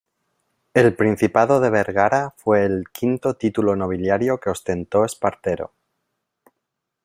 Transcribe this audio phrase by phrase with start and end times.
[0.73, 5.73] El Principado de Vergara fue el quinto título nobiliario que ostentó Espartero.